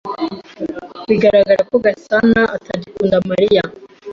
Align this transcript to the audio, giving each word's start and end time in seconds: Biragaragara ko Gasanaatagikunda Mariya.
Biragaragara 1.07 1.61
ko 1.69 1.75
Gasanaatagikunda 1.85 3.17
Mariya. 3.29 3.63